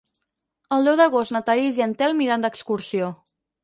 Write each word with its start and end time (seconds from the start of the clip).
El 0.77 0.89
deu 0.89 0.97
d'agost 1.03 1.35
na 1.37 1.43
Thaís 1.51 1.79
i 1.83 1.87
en 1.89 1.97
Telm 2.03 2.27
iran 2.29 2.49
d'excursió. 2.51 3.17